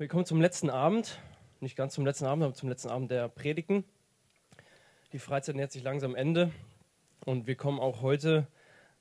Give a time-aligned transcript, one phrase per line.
[0.00, 1.20] Wir kommen zum letzten Abend,
[1.60, 3.84] nicht ganz zum letzten Abend, aber zum letzten Abend der Predigten.
[5.12, 6.52] Die Freizeit nähert sich langsam Ende
[7.26, 8.46] und wir kommen auch heute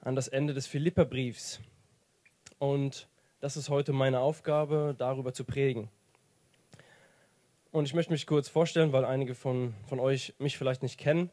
[0.02, 1.62] an das Ende des Philipperbriefs.
[2.58, 3.08] Und
[3.40, 5.88] das ist heute meine Aufgabe, darüber zu predigen.
[7.72, 11.30] Und ich möchte mich kurz vorstellen, weil einige von, von euch mich vielleicht nicht kennen.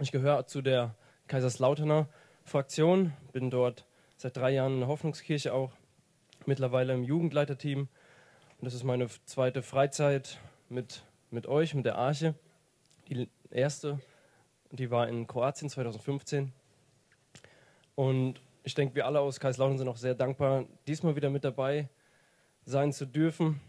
[0.00, 0.94] Ich gehöre zu der
[1.26, 2.08] Kaiserslauterner
[2.44, 3.84] Fraktion, bin dort
[4.16, 5.72] seit drei Jahren in der Hoffnungskirche auch,
[6.46, 7.90] mittlerweile im Jugendleiterteam
[8.62, 10.38] und das ist meine zweite Freizeit
[10.68, 12.36] mit, mit euch, mit der Arche.
[13.08, 13.98] Die erste,
[14.70, 16.52] die war in Kroatien 2015.
[17.96, 21.88] Und ich denke, wir alle aus Kaiserslautern sind auch sehr dankbar, diesmal wieder mit dabei
[22.64, 23.60] sein zu dürfen.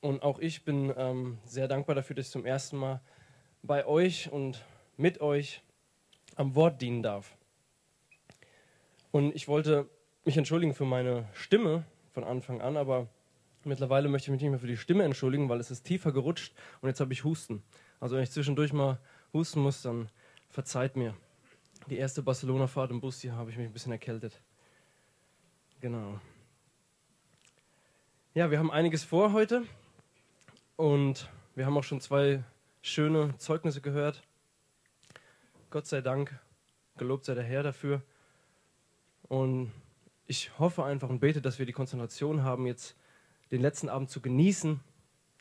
[0.00, 3.00] Und auch ich bin ähm, sehr dankbar dafür, dass ich zum ersten Mal
[3.64, 4.64] bei euch und
[4.96, 5.60] mit euch
[6.36, 7.36] am Wort dienen darf.
[9.10, 9.88] Und ich wollte
[10.24, 13.08] mich entschuldigen für meine Stimme von Anfang an, aber
[13.64, 16.54] Mittlerweile möchte ich mich nicht mehr für die Stimme entschuldigen, weil es ist tiefer gerutscht
[16.80, 17.62] und jetzt habe ich Husten.
[18.00, 18.98] Also wenn ich zwischendurch mal
[19.32, 20.08] husten muss, dann
[20.50, 21.14] verzeiht mir.
[21.88, 24.40] Die erste Barcelona-Fahrt im Bus, hier habe ich mich ein bisschen erkältet.
[25.80, 26.20] Genau.
[28.34, 29.64] Ja, wir haben einiges vor heute
[30.76, 32.42] und wir haben auch schon zwei
[32.82, 34.22] schöne Zeugnisse gehört.
[35.70, 36.38] Gott sei Dank,
[36.96, 38.02] gelobt sei der Herr dafür.
[39.28, 39.72] Und
[40.26, 42.96] ich hoffe einfach und bete, dass wir die Konzentration haben, jetzt
[43.50, 44.80] den letzten Abend zu genießen.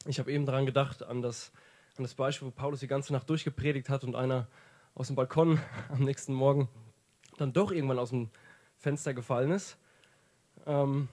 [0.06, 1.52] Ich habe eben daran gedacht, an das,
[1.98, 4.48] an das Beispiel, wo Paulus die ganze Nacht durchgepredigt hat und einer
[4.96, 6.70] aus dem Balkon am nächsten Morgen
[7.38, 8.30] dann doch irgendwann aus dem
[8.78, 9.78] Fenster gefallen ist.
[10.66, 11.08] Ähm,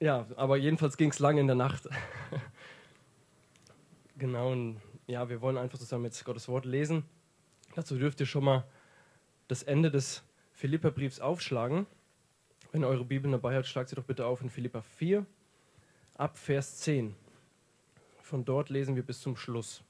[0.00, 1.88] ja, aber jedenfalls ging es lange in der Nacht.
[4.18, 7.04] genau, und ja, wir wollen einfach zusammen jetzt Gottes Wort lesen.
[7.74, 8.64] Dazu dürft ihr schon mal
[9.48, 11.86] das Ende des Philipperbriefs aufschlagen.
[12.70, 15.24] Wenn ihr eure Bibel dabei habt, schlagt sie doch bitte auf in Philippa 4,
[16.14, 17.14] ab Vers 10.
[18.20, 19.82] Von dort lesen wir bis zum Schluss.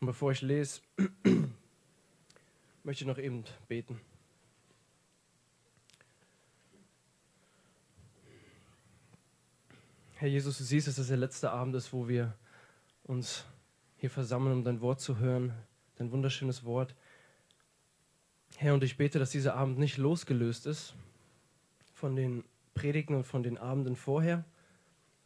[0.00, 0.82] Und bevor ich lese,
[2.84, 4.00] möchte ich noch eben beten.
[10.16, 12.34] Herr Jesus, du siehst, dass das der letzte Abend ist, wo wir
[13.04, 13.44] uns
[13.96, 15.52] hier versammeln, um dein Wort zu hören,
[15.96, 16.94] dein wunderschönes Wort.
[18.56, 20.94] Herr, und ich bete, dass dieser Abend nicht losgelöst ist
[21.94, 24.44] von den Predigten und von den Abenden vorher,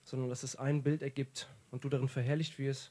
[0.04, 2.91] sondern dass es ein Bild ergibt und du darin verherrlicht wirst,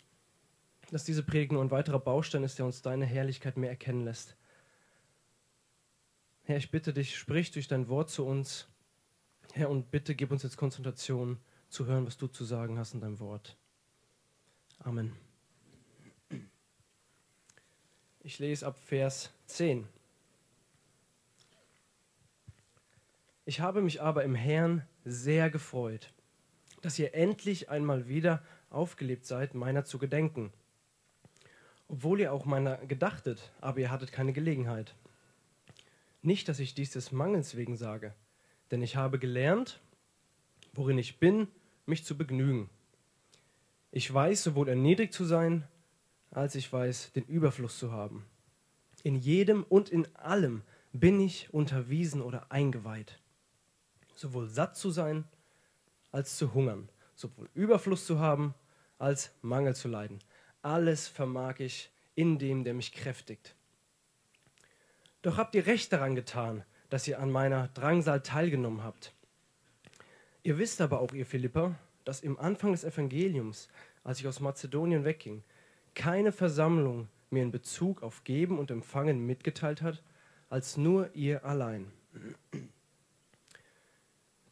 [0.92, 4.36] dass diese Predigt nur ein weiterer Baustein ist, der uns deine Herrlichkeit mehr erkennen lässt.
[6.44, 8.68] Herr, ich bitte dich, sprich durch dein Wort zu uns.
[9.54, 13.02] Herr, und bitte gib uns jetzt Konzentration zu hören, was du zu sagen hast in
[13.02, 13.58] deinem Wort.
[14.80, 15.16] Amen.
[18.20, 19.88] Ich lese ab Vers 10.
[23.48, 26.12] Ich habe mich aber im Herrn sehr gefreut,
[26.82, 28.42] dass ihr endlich einmal wieder
[28.72, 30.52] aufgelebt seid, meiner zu gedenken.
[31.88, 34.96] Obwohl ihr auch meiner gedachtet, aber ihr hattet keine Gelegenheit.
[36.24, 38.16] Nicht, dass ich dies des Mangels wegen sage,
[38.72, 39.80] denn ich habe gelernt,
[40.74, 41.48] worin ich bin,
[41.86, 42.72] mich zu begnügen.
[43.92, 45.68] Ich weiß sowohl erniedrigt zu sein,
[46.32, 48.26] als ich weiß, den Überfluss zu haben.
[49.04, 50.64] In jedem und in allem
[50.94, 53.20] bin ich unterwiesen oder eingeweiht
[54.16, 55.26] sowohl satt zu sein
[56.12, 58.54] als zu hungern, sowohl Überfluss zu haben
[58.98, 60.20] als Mangel zu leiden.
[60.62, 63.56] Alles vermag ich in dem, der mich kräftigt.
[65.22, 69.14] Doch habt ihr recht daran getan, dass ihr an meiner Drangsal teilgenommen habt.
[70.44, 73.68] Ihr wisst aber auch, ihr Philipper, dass im Anfang des Evangeliums,
[74.04, 75.44] als ich aus Mazedonien wegging,
[75.96, 80.04] keine Versammlung mir in Bezug auf Geben und Empfangen mitgeteilt hat,
[80.50, 81.92] als nur ihr allein.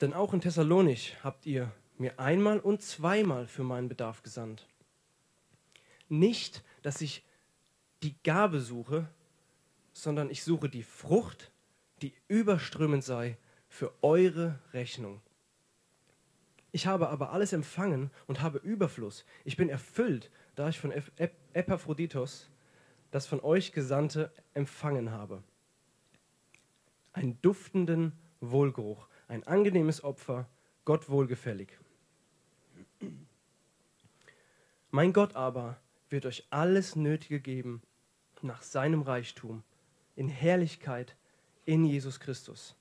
[0.04, 4.68] Denn auch in Thessalonich habt ihr mir einmal und zweimal für meinen Bedarf gesandt.
[6.10, 7.24] Nicht, dass ich
[8.02, 9.08] die Gabe suche,
[9.94, 11.54] sondern ich suche die Frucht,
[12.02, 13.38] die überströmend sei
[13.70, 15.22] für eure Rechnung.
[16.74, 19.24] Ich habe aber alles empfangen und habe Überfluss.
[19.46, 20.92] Ich bin erfüllt, da ich von
[21.54, 22.50] Epaphroditos,
[23.10, 25.42] das von euch Gesandte, empfangen habe.
[27.14, 28.12] Einen duftenden
[28.42, 30.48] Wohlgeruch, ein angenehmes Opfer,
[30.86, 31.78] Gott wohlgefällig.
[34.92, 35.80] Mein Gott aber
[36.10, 37.82] wird euch alles Nötige geben
[38.42, 39.64] nach seinem Reichtum
[40.16, 41.16] in Herrlichkeit
[41.66, 42.76] in Jesus Christus.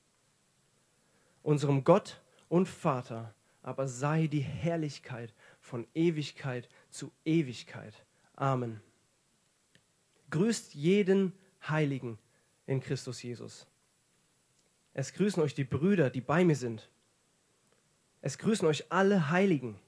[1.42, 7.94] Unserem Gott und Vater aber sei die Herrlichkeit von Ewigkeit zu Ewigkeit.
[8.34, 8.80] Amen.
[10.30, 11.32] Grüßt jeden
[11.68, 12.18] Heiligen
[12.66, 13.66] in Christus Jesus.
[14.94, 16.90] Es grüßen euch die Brüder, die bei mir sind.
[18.20, 19.78] Es grüßen euch alle Heiligen,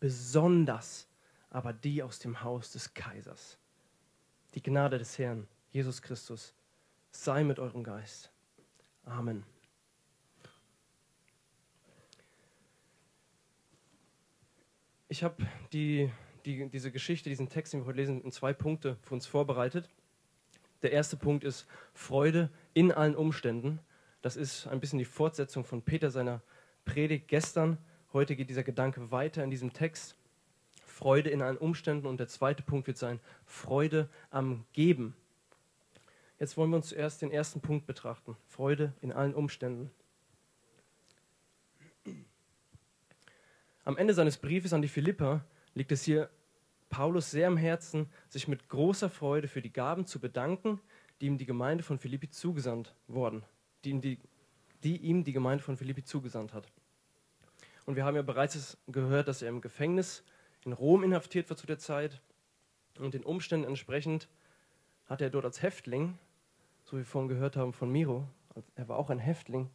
[0.00, 1.06] besonders
[1.50, 3.58] aber die aus dem Haus des Kaisers.
[4.54, 6.54] Die Gnade des Herrn, Jesus Christus,
[7.10, 8.30] sei mit eurem Geist.
[9.04, 9.44] Amen.
[15.08, 16.10] Ich habe die,
[16.44, 19.88] die, diese Geschichte, diesen Text, den wir heute lesen, in zwei Punkte für uns vorbereitet.
[20.82, 23.80] Der erste Punkt ist Freude in allen Umständen.
[24.22, 26.42] Das ist ein bisschen die Fortsetzung von Peter seiner
[26.84, 27.78] Predigt gestern.
[28.12, 30.16] Heute geht dieser Gedanke weiter in diesem Text.
[30.84, 32.06] Freude in allen Umständen.
[32.06, 35.16] Und der zweite Punkt wird sein Freude am Geben.
[36.38, 38.36] Jetzt wollen wir uns zuerst den ersten Punkt betrachten.
[38.46, 39.90] Freude in allen Umständen.
[43.84, 45.44] Am Ende seines Briefes an die Philipper
[45.74, 46.28] liegt es hier
[46.90, 50.80] Paulus sehr am Herzen, sich mit großer Freude für die Gaben zu bedanken,
[51.20, 53.44] die ihm die Gemeinde von Philippi zugesandt worden,
[53.84, 54.18] die ihm die,
[54.82, 56.66] die ihm die Gemeinde von Philippi zugesandt hat.
[57.86, 60.22] Und wir haben ja bereits gehört, dass er im Gefängnis
[60.64, 62.20] in Rom inhaftiert war zu der Zeit.
[62.98, 64.28] Und den Umständen entsprechend
[65.06, 66.18] hat er dort als Häftling,
[66.84, 68.26] so wie wir vorhin gehört haben von Miro,
[68.74, 69.70] er war auch ein Häftling,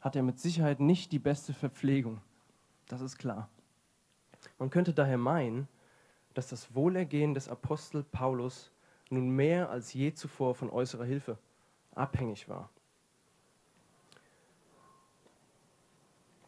[0.00, 2.20] hat er mit Sicherheit nicht die beste Verpflegung.
[2.86, 3.48] Das ist klar.
[4.58, 5.68] Man könnte daher meinen,
[6.34, 8.70] dass das Wohlergehen des Apostel Paulus
[9.10, 11.38] nun mehr als je zuvor von äußerer Hilfe
[11.94, 12.70] abhängig war.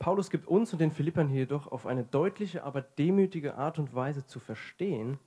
[0.00, 3.94] Paulus gibt uns und den Philippern hier jedoch auf eine deutliche, aber demütige Art und
[3.94, 5.18] Weise zu verstehen,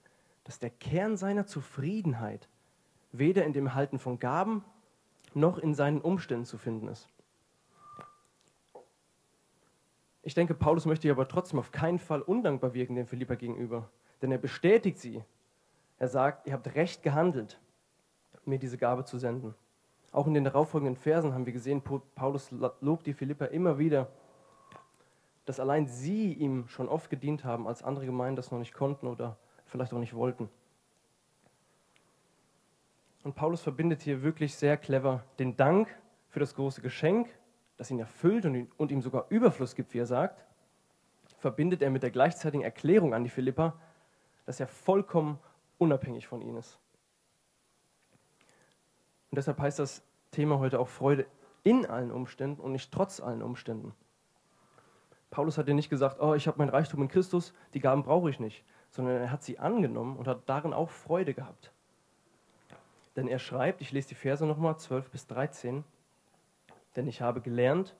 [0.46, 2.50] dass der Kern seiner Zufriedenheit
[3.12, 4.66] weder in dem Halten von Gaben
[5.36, 7.08] noch in seinen Umständen zu finden ist.
[10.24, 13.92] Ich denke, Paulus möchte aber trotzdem auf keinen Fall undankbar wirken den Philipper gegenüber,
[14.24, 15.24] denn er bestätigt sie.
[16.00, 17.60] Er sagt, ihr habt recht gehandelt,
[18.44, 19.54] mir diese Gabe zu senden.
[20.12, 21.84] Auch in den darauffolgenden Versen haben wir gesehen,
[22.16, 22.50] Paulus
[22.82, 24.10] lobt die Philipper immer wieder,
[25.46, 29.08] dass allein sie ihm schon oft gedient haben, als andere Gemeinden das noch nicht konnten
[29.08, 30.50] oder vielleicht auch nicht wollten.
[33.24, 35.88] Und Paulus verbindet hier wirklich sehr clever den Dank
[36.30, 37.30] für das große Geschenk
[37.78, 40.46] das ihn erfüllt und, und ihm sogar Überfluss gibt, wie er sagt,
[41.38, 43.78] verbindet er mit der gleichzeitigen Erklärung an die Philipper,
[44.46, 45.40] dass er vollkommen
[45.78, 46.80] unabhängig von ihnen ist.
[49.32, 51.26] Und deshalb heißt das Thema heute auch Freude
[51.64, 53.94] in allen Umständen und nicht trotz allen Umständen.
[55.34, 58.30] Paulus hat ja nicht gesagt, oh, ich habe mein Reichtum in Christus, die Gaben brauche
[58.30, 61.74] ich nicht, sondern er hat sie angenommen und hat darin auch Freude gehabt.
[63.16, 65.84] Denn er schreibt, ich lese die Verse nochmal, 12 bis 13,
[66.96, 67.96] denn ich habe gelernt,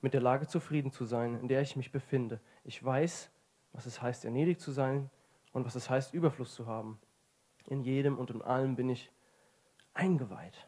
[0.00, 2.40] mit der Lage zufrieden zu sein, in der ich mich befinde.
[2.64, 3.30] Ich weiß,
[3.74, 5.10] was es heißt, erledigt zu sein
[5.52, 6.98] und was es heißt, Überfluss zu haben.
[7.66, 9.12] In jedem und in allem bin ich
[9.92, 10.66] eingeweiht.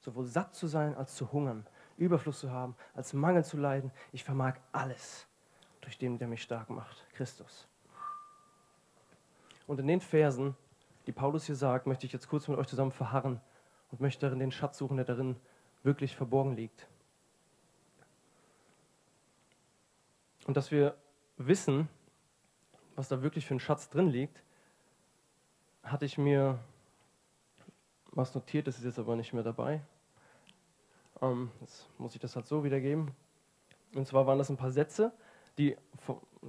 [0.00, 1.66] Sowohl satt zu sein als zu hungern,
[1.98, 3.90] Überfluss zu haben, als Mangel zu leiden.
[4.10, 5.28] Ich vermag alles
[5.84, 7.66] durch den, der mich stark macht, Christus.
[9.66, 10.56] Und in den Versen,
[11.06, 13.40] die Paulus hier sagt, möchte ich jetzt kurz mit euch zusammen verharren
[13.90, 15.36] und möchte darin den Schatz suchen, der darin
[15.82, 16.88] wirklich verborgen liegt.
[20.46, 20.96] Und dass wir
[21.36, 21.88] wissen,
[22.96, 24.42] was da wirklich für ein Schatz drin liegt,
[25.82, 26.58] hatte ich mir
[28.12, 29.82] was notiert, das ist jetzt aber nicht mehr dabei.
[31.20, 33.10] Ähm, jetzt muss ich das halt so wiedergeben.
[33.94, 35.12] Und zwar waren das ein paar Sätze,
[35.58, 35.76] die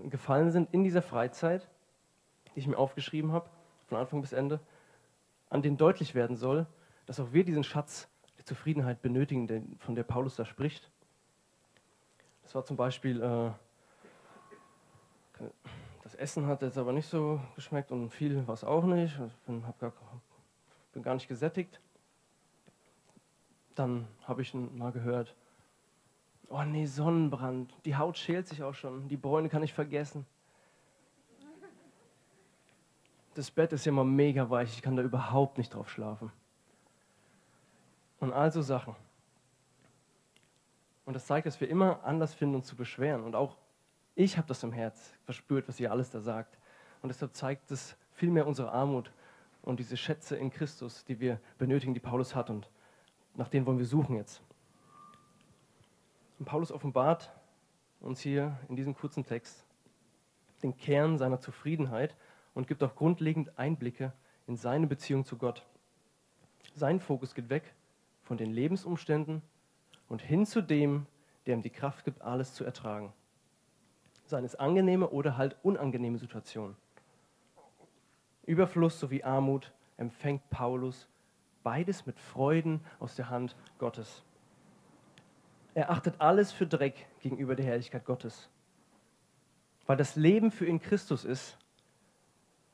[0.09, 1.67] gefallen sind in dieser Freizeit,
[2.55, 3.49] die ich mir aufgeschrieben habe,
[3.87, 4.59] von Anfang bis Ende,
[5.49, 6.65] an denen deutlich werden soll,
[7.05, 8.07] dass auch wir diesen Schatz
[8.37, 10.91] der Zufriedenheit benötigen, von der Paulus da spricht.
[12.43, 13.51] Das war zum Beispiel äh,
[16.03, 19.19] das Essen hat jetzt aber nicht so geschmeckt und viel war es auch nicht.
[19.19, 19.91] Ich bin, gar,
[20.93, 21.81] bin gar nicht gesättigt.
[23.73, 25.35] Dann habe ich mal gehört,
[26.49, 30.25] oh nee, Sonnenbrand, die Haut schält sich auch schon, die Bräune kann ich vergessen.
[33.33, 36.31] Das Bett ist ja immer mega weich, ich kann da überhaupt nicht drauf schlafen.
[38.19, 38.95] Und all so Sachen.
[41.05, 43.23] Und das zeigt, dass wir immer Anlass finden, uns zu beschweren.
[43.23, 43.57] Und auch
[44.15, 46.57] ich habe das im Herz verspürt, was ihr alles da sagt.
[47.01, 49.11] Und deshalb zeigt es vielmehr unsere Armut
[49.61, 52.49] und diese Schätze in Christus, die wir benötigen, die Paulus hat.
[52.49, 52.69] Und
[53.35, 54.41] nach denen wollen wir suchen jetzt.
[56.39, 57.31] Und Paulus offenbart
[57.99, 59.65] uns hier in diesem kurzen Text
[60.63, 62.15] den Kern seiner Zufriedenheit
[62.53, 64.13] und gibt auch grundlegend Einblicke
[64.47, 65.65] in seine Beziehung zu Gott.
[66.75, 67.73] Sein Fokus geht weg
[68.23, 69.41] von den Lebensumständen
[70.07, 71.05] und hin zu dem,
[71.45, 73.13] der ihm die Kraft gibt, alles zu ertragen
[74.25, 76.75] seien es angenehme oder halt unangenehme Situationen.
[78.45, 81.07] Überfluss sowie Armut empfängt Paulus
[81.63, 84.23] beides mit Freuden aus der Hand Gottes.
[85.75, 88.49] Er achtet alles für Dreck gegenüber der Herrlichkeit Gottes.
[89.85, 91.57] Weil das Leben für ihn Christus ist,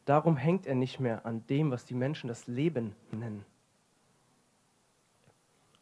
[0.06, 3.44] darum hängt er nicht mehr an dem, was die Menschen das Leben nennen.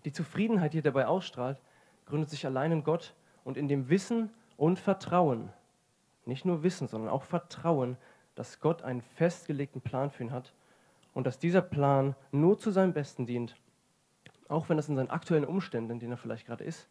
[0.06, 1.60] Die Zufriedenheit, die er dabei ausstrahlt,
[2.06, 5.52] gründet sich allein in Gott und in dem Wissen und Vertrauen.
[6.26, 7.98] Nicht nur Wissen, sondern auch Vertrauen,
[8.36, 10.54] dass Gott einen festgelegten Plan für ihn hat
[11.14, 13.58] und dass dieser Plan nur zu seinem Besten dient,
[14.48, 16.88] auch wenn das in seinen aktuellen Umständen, in denen er vielleicht gerade ist,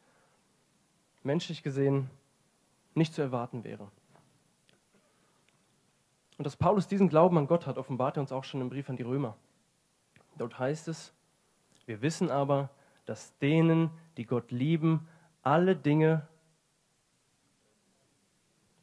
[1.23, 2.11] menschlich gesehen
[2.95, 3.91] nicht zu erwarten wäre.
[6.37, 8.89] Und dass Paulus diesen Glauben an Gott hat, offenbart er uns auch schon im Brief
[8.89, 9.37] an die Römer.
[10.37, 11.13] Dort heißt es,
[11.87, 12.71] wir wissen aber,
[13.07, 15.09] dass denen, die Gott lieben,
[15.43, 16.29] alle Dinge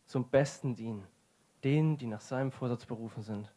[0.06, 1.06] zum Besten dienen,
[1.64, 3.52] denen, die nach seinem Vorsatz berufen sind.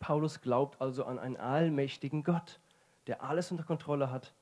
[0.00, 2.60] Paulus glaubt also an einen allmächtigen Gott,
[3.06, 4.34] der alles unter Kontrolle hat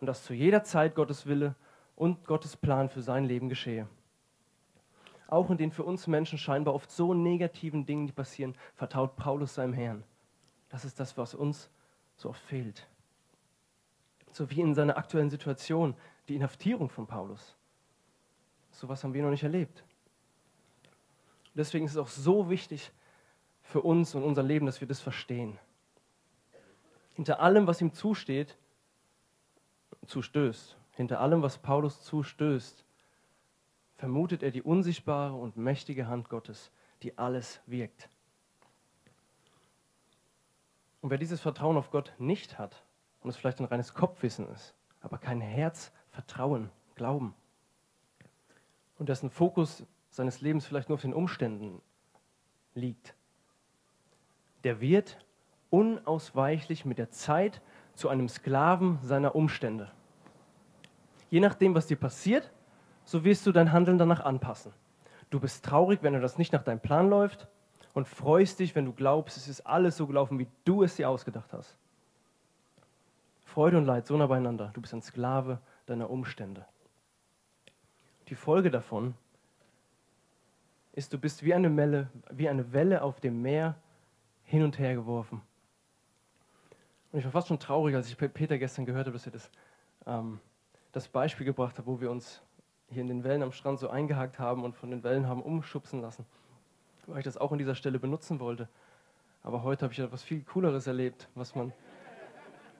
[0.00, 1.54] und dass zu jeder Zeit Gottes Wille
[2.00, 3.86] und Gottes Plan für sein Leben geschehe.
[5.28, 9.54] Auch in den für uns Menschen scheinbar oft so negativen Dingen, die passieren, vertraut Paulus
[9.54, 10.02] seinem Herrn.
[10.70, 11.70] Das ist das, was uns
[12.16, 12.88] so oft fehlt
[14.32, 15.94] so wie in seiner aktuellen Situation,
[16.28, 17.56] die Inhaftierung von Paulus.
[18.70, 19.84] So etwas haben wir noch nicht erlebt.
[21.54, 22.92] Deswegen ist es auch so wichtig
[23.62, 25.58] für uns und unser Leben, dass wir das verstehen.
[27.14, 28.56] Hinter allem, was ihm zusteht,
[30.06, 32.84] zustößt, hinter allem, was Paulus zustößt,
[33.96, 36.70] vermutet er die unsichtbare und mächtige Hand Gottes,
[37.02, 38.10] die alles wirkt.
[41.00, 42.84] Und wer dieses Vertrauen auf Gott nicht hat,
[43.22, 47.34] und es vielleicht ein reines Kopfwissen ist, aber kein Herz, Vertrauen, Glauben.
[48.98, 51.80] Und dessen Fokus seines Lebens vielleicht nur auf den Umständen
[52.74, 53.14] liegt,
[54.64, 55.16] der wird
[55.70, 57.62] unausweichlich mit der Zeit
[57.94, 59.90] zu einem Sklaven seiner Umstände.
[61.30, 62.50] Je nachdem, was dir passiert,
[63.04, 64.72] so wirst du dein Handeln danach anpassen.
[65.30, 67.48] Du bist traurig, wenn das nicht nach deinem Plan läuft
[67.94, 71.08] und freust dich, wenn du glaubst, es ist alles so gelaufen, wie du es dir
[71.08, 71.78] ausgedacht hast.
[73.44, 74.70] Freude und Leid so nah beieinander.
[74.74, 76.66] Du bist ein Sklave deiner Umstände.
[78.28, 79.14] Die Folge davon
[80.92, 83.76] ist, du bist wie eine Welle, wie eine Welle auf dem Meer
[84.44, 85.42] hin und her geworfen.
[87.12, 89.50] Und ich war fast schon traurig, als ich Peter gestern gehört habe, dass er das,
[90.06, 90.38] ähm,
[90.92, 92.42] das Beispiel gebracht hat, wo wir uns
[92.88, 96.00] hier in den Wellen am Strand so eingehakt haben und von den Wellen haben umschubsen
[96.00, 96.26] lassen.
[97.06, 98.68] Weil ich das auch an dieser Stelle benutzen wollte.
[99.42, 101.72] Aber heute habe ich etwas viel Cooleres erlebt, was man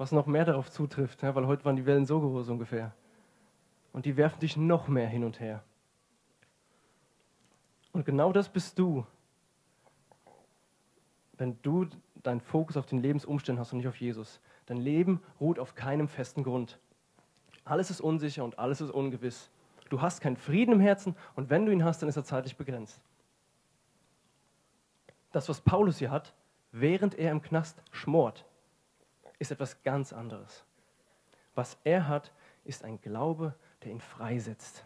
[0.01, 2.95] was noch mehr darauf zutrifft, ja, weil heute waren die Wellen so groß ungefähr.
[3.93, 5.63] Und die werfen dich noch mehr hin und her.
[7.93, 9.05] Und genau das bist du,
[11.37, 11.87] wenn du
[12.23, 14.41] deinen Fokus auf den Lebensumständen hast und nicht auf Jesus.
[14.65, 16.79] Dein Leben ruht auf keinem festen Grund.
[17.71, 19.49] Alles ist unsicher und alles ist ungewiss.
[19.91, 22.57] Du hast keinen Frieden im Herzen und wenn du ihn hast, dann ist er zeitlich
[22.57, 23.01] begrenzt.
[25.31, 26.35] Das, was Paulus hier hat,
[26.73, 28.45] während er im Knast schmort,
[29.39, 30.65] ist etwas ganz anderes.
[31.55, 32.33] Was er hat,
[32.65, 34.85] ist ein Glaube, der ihn freisetzt.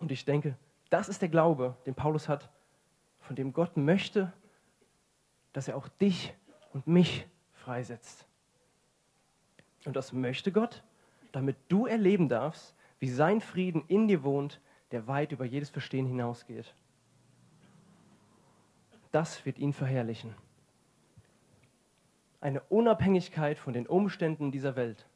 [0.00, 0.56] Und ich denke,
[0.90, 2.50] das ist der Glaube, den Paulus hat,
[3.20, 4.32] von dem Gott möchte,
[5.52, 6.34] dass er auch dich
[6.72, 8.26] und mich freisetzt.
[9.84, 10.82] Und das möchte Gott,
[11.32, 14.60] damit du erleben darfst, wie sein Frieden in dir wohnt,
[14.90, 16.74] der weit über jedes Verstehen hinausgeht.
[19.10, 20.34] Das wird ihn verherrlichen
[22.42, 25.06] eine Unabhängigkeit von den Umständen dieser Welt.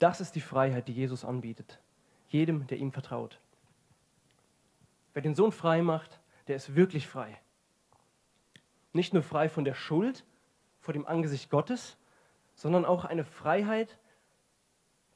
[0.00, 1.78] Das ist die Freiheit, die Jesus anbietet,
[2.28, 3.40] jedem, der ihm vertraut.
[5.14, 7.38] Wer den Sohn frei macht, der ist wirklich frei.
[8.92, 10.24] Nicht nur frei von der Schuld
[10.80, 11.96] vor dem Angesicht Gottes,
[12.54, 13.96] sondern auch eine Freiheit,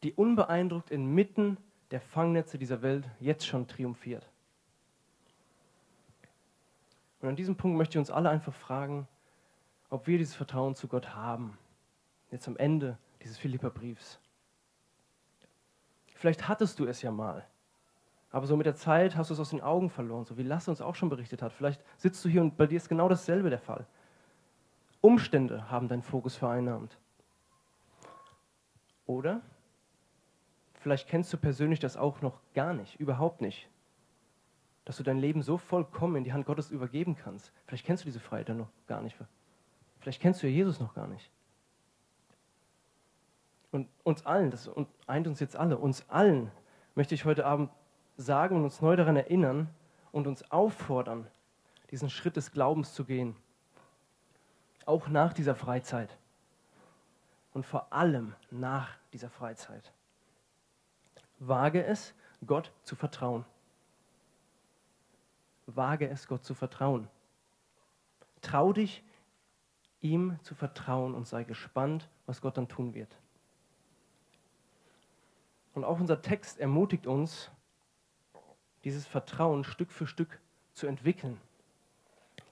[0.02, 1.57] die unbeeindruckt inmitten
[1.90, 4.28] der Fangnetze dieser Welt jetzt schon triumphiert.
[7.21, 9.07] Und an diesem Punkt möchte ich uns alle einfach fragen,
[9.90, 11.59] ob wir dieses Vertrauen zu Gott haben.
[12.30, 14.21] Jetzt am Ende dieses Philipperbriefs.
[16.14, 17.47] Vielleicht hattest du es ja mal,
[18.30, 20.71] aber so mit der Zeit hast du es aus den Augen verloren, so wie Lasse
[20.71, 21.52] uns auch schon berichtet hat.
[21.52, 23.87] Vielleicht sitzt du hier und bei dir ist genau dasselbe der Fall.
[25.00, 26.97] Umstände haben deinen Fokus vereinnahmt.
[29.07, 29.40] Oder
[30.80, 33.68] vielleicht kennst du persönlich das auch noch gar nicht, überhaupt nicht.
[34.84, 37.52] Dass du dein Leben so vollkommen in die Hand Gottes übergeben kannst.
[37.66, 39.16] Vielleicht kennst du diese Freiheit dann noch gar nicht.
[40.00, 41.30] Vielleicht kennst du ja Jesus noch gar nicht.
[43.70, 44.68] Und uns allen, das
[45.06, 46.50] eint uns jetzt alle, uns allen
[46.94, 47.70] möchte ich heute Abend
[48.16, 49.68] sagen und uns neu daran erinnern
[50.12, 51.26] und uns auffordern,
[51.90, 53.37] diesen Schritt des Glaubens zu gehen.
[54.87, 56.16] Auch nach dieser Freizeit.
[57.52, 59.92] Und vor allem nach dieser Freizeit.
[61.40, 62.14] Wage es,
[62.47, 63.44] Gott zu vertrauen.
[65.66, 67.09] wage es, Gott zu vertrauen.
[68.40, 69.02] Trau dich,
[70.00, 73.16] ihm zu vertrauen und sei gespannt, was Gott dann tun wird.
[75.75, 77.50] Und auch unser Text ermutigt uns,
[78.85, 80.40] dieses Vertrauen Stück für Stück
[80.73, 81.40] zu entwickeln.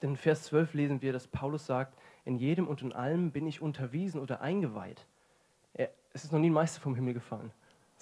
[0.03, 3.47] Denn in Vers 12 lesen wir, dass Paulus sagt, in jedem und in allem bin
[3.47, 5.07] ich unterwiesen oder eingeweiht.
[5.73, 7.51] Er, es ist noch nie ein Meister vom Himmel gefallen,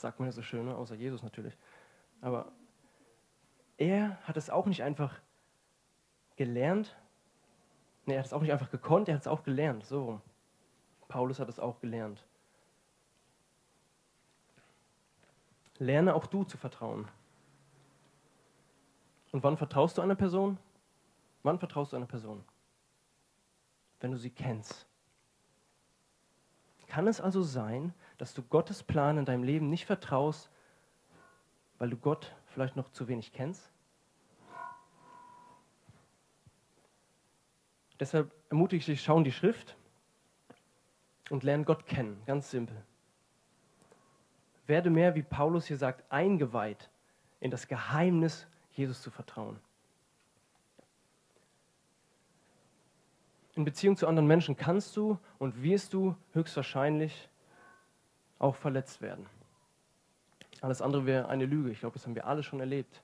[0.01, 0.77] sagt man ja so schön, ne?
[0.77, 1.57] außer Jesus natürlich.
[2.21, 2.53] Aber
[3.77, 5.21] er hat es auch nicht einfach
[6.37, 6.97] gelernt,
[8.05, 10.21] nee, er hat es auch nicht einfach gekonnt, er hat es auch gelernt, so
[11.09, 12.25] Paulus hat es auch gelernt.
[15.79, 17.07] Lerne auch du zu vertrauen.
[19.33, 20.59] Und wann vertraust du einer Person?
[21.43, 22.43] Wann vertraust du einer Person?
[24.01, 24.87] Wenn du sie kennst.
[26.87, 30.51] Kann es also sein, dass du Gottes Plan in deinem Leben nicht vertraust,
[31.79, 33.71] weil du Gott vielleicht noch zu wenig kennst?
[37.99, 39.77] Deshalb ermutige ich dich, schau in die Schrift
[41.31, 42.21] und lerne Gott kennen.
[42.27, 42.77] Ganz simpel.
[44.67, 46.91] Werde mehr, wie Paulus hier sagt, eingeweiht
[47.41, 49.59] in das Geheimnis, Jesus zu vertrauen.
[53.55, 57.29] In Beziehung zu anderen Menschen kannst du und wirst du höchstwahrscheinlich
[58.39, 59.27] auch verletzt werden.
[60.61, 61.71] Alles andere wäre eine Lüge.
[61.71, 63.03] Ich glaube, das haben wir alle schon erlebt.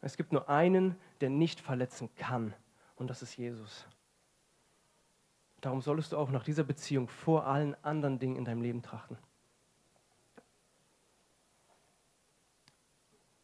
[0.00, 2.54] Es gibt nur einen, der nicht verletzen kann,
[2.96, 3.86] und das ist Jesus.
[5.60, 9.16] Darum solltest du auch nach dieser Beziehung vor allen anderen Dingen in deinem Leben trachten.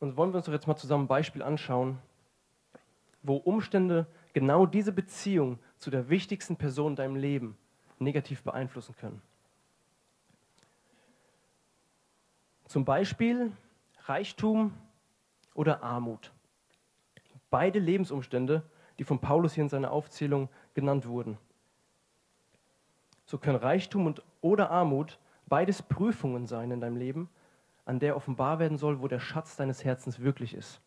[0.01, 1.99] Und wollen wir uns doch jetzt mal zusammen ein Beispiel anschauen,
[3.23, 7.57] wo Umstände genau diese Beziehung zu der wichtigsten Person in deinem Leben
[7.99, 9.23] negativ beeinflussen können.
[12.69, 13.51] Zum Beispiel
[14.05, 14.75] Reichtum
[15.55, 16.33] oder Armut.
[17.51, 18.63] Beide Lebensumstände,
[18.99, 21.39] die von Paulus hier in seiner Aufzählung genannt wurden.
[23.25, 27.31] So können Reichtum und oder Armut beides Prüfungen sein in deinem Leben,
[27.87, 30.81] an der offenbar werden soll, wo der Schatz deines Herzens wirklich ist.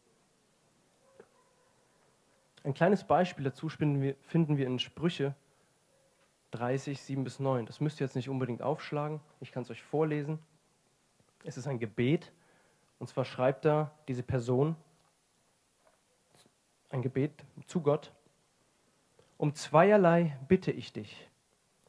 [2.63, 5.33] Ein kleines Beispiel dazu finden wir in Sprüche
[6.51, 7.65] 30, 7 bis 9.
[7.65, 10.37] Das müsst ihr jetzt nicht unbedingt aufschlagen, ich kann es euch vorlesen.
[11.43, 12.31] Es ist ein Gebet,
[12.99, 14.75] und zwar schreibt da diese Person
[16.89, 17.31] ein Gebet
[17.65, 18.11] zu Gott.
[19.37, 21.29] Um zweierlei bitte ich dich.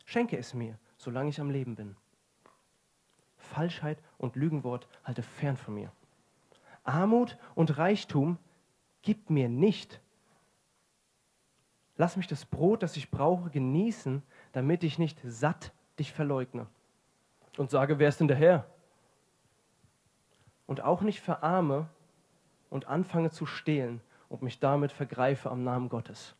[0.04, 1.96] Schenke es mir, solange ich am Leben bin.
[3.36, 5.92] Falschheit und Lügenwort halte fern von mir.
[6.84, 8.38] Armut und Reichtum
[9.02, 10.00] gib mir nicht.
[11.96, 16.66] Lass mich das Brot, das ich brauche, genießen, damit ich nicht satt dich verleugne
[17.58, 18.71] und sage, wer ist denn der Herr?
[20.72, 21.87] Und auch nicht verarme
[22.70, 26.35] und anfange zu stehlen und mich damit vergreife am Namen Gottes.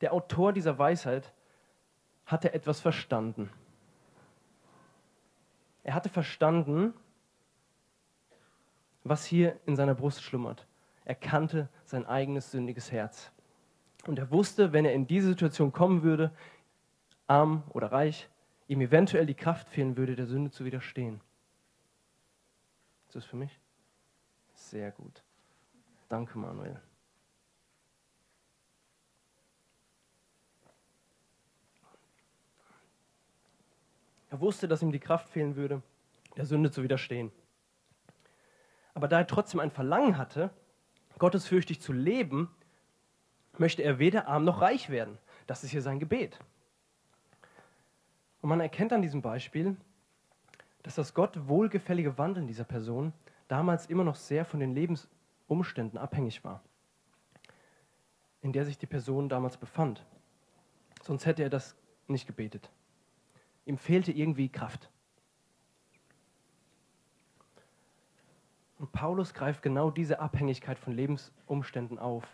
[0.00, 1.32] Der Autor dieser Weisheit
[2.26, 3.50] hatte etwas verstanden.
[5.84, 6.92] Er hatte verstanden,
[9.04, 10.66] was hier in seiner Brust schlummert.
[11.04, 13.30] Er kannte sein eigenes sündiges Herz.
[14.08, 16.32] Und er wusste, wenn er in diese Situation kommen würde,
[17.28, 18.28] arm oder reich,
[18.66, 21.20] ihm eventuell die Kraft fehlen würde, der Sünde zu widerstehen.
[23.12, 23.60] Ist das für mich?
[24.54, 25.22] Sehr gut.
[26.08, 26.80] Danke, Manuel.
[34.30, 35.82] Er wusste, dass ihm die Kraft fehlen würde,
[36.38, 37.30] der Sünde zu widerstehen.
[38.94, 40.48] Aber da er trotzdem ein Verlangen hatte,
[41.18, 42.48] gottesfürchtig zu leben,
[43.58, 45.18] möchte er weder arm noch reich werden.
[45.46, 46.38] Das ist hier sein Gebet.
[48.40, 49.76] Und man erkennt an diesem Beispiel,
[50.82, 53.12] dass das Gott wohlgefällige Wandeln dieser Person
[53.48, 56.62] damals immer noch sehr von den Lebensumständen abhängig war,
[58.40, 60.04] in der sich die Person damals befand.
[61.02, 61.76] Sonst hätte er das
[62.08, 62.70] nicht gebetet.
[63.64, 64.90] Ihm fehlte irgendwie Kraft.
[68.78, 72.24] Und Paulus greift genau diese Abhängigkeit von Lebensumständen auf,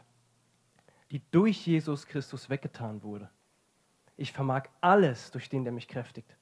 [1.11, 3.29] die durch Jesus Christus weggetan wurde.
[4.17, 6.38] Ich vermag alles durch den, der mich kräftigt.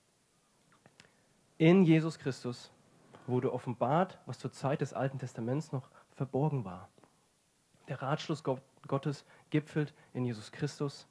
[1.58, 2.70] In Jesus Christus
[3.26, 6.88] wurde offenbart, was zur Zeit des Alten Testaments noch verborgen war.
[7.88, 11.06] Der Ratschluss Gottes gipfelt in Jesus Christus,